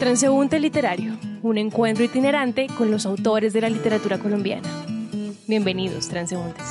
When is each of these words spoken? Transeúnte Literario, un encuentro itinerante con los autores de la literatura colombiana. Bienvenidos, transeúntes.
Transeúnte 0.00 0.58
Literario, 0.58 1.18
un 1.42 1.58
encuentro 1.58 2.02
itinerante 2.02 2.68
con 2.68 2.90
los 2.90 3.04
autores 3.04 3.52
de 3.52 3.60
la 3.60 3.68
literatura 3.68 4.18
colombiana. 4.18 4.66
Bienvenidos, 5.46 6.08
transeúntes. 6.08 6.64